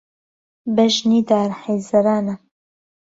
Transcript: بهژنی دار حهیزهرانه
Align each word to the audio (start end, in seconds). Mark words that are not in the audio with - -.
بهژنی 0.75 1.21
دار 1.29 1.49
حهیزهرانه 1.61 2.35